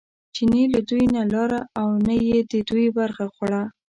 چیني 0.35 0.63
له 0.73 0.79
دوی 0.89 1.03
نه 1.15 1.23
لاره 1.33 1.61
نه 1.63 1.67
او 1.79 1.87
نه 2.07 2.15
یې 2.27 2.37
د 2.51 2.53
دوی 2.69 2.87
برخه 2.97 3.25
خوړه. 3.33 3.61